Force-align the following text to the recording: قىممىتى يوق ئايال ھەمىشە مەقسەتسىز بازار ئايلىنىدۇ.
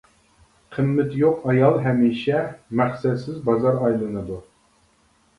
قىممىتى 0.75 1.17
يوق 1.23 1.43
ئايال 1.51 1.75
ھەمىشە 1.83 2.39
مەقسەتسىز 2.79 3.37
بازار 3.51 3.77
ئايلىنىدۇ. 3.83 4.39